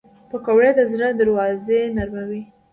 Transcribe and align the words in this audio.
پکورې 0.29 0.71
د 0.77 0.79
زړه 0.91 1.07
درزا 1.19 1.79
نرموي 1.97 2.43